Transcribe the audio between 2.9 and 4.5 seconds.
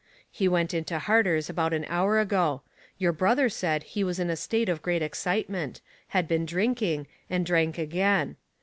Your brother said he was in a